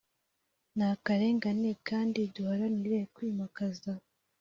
[0.77, 3.93] n akarengane kandi duharanire kwimakaza